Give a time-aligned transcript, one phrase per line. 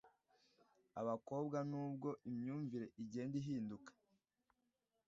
[1.01, 3.91] abakobwa n’ubwo imyumvire igenda ihinduka.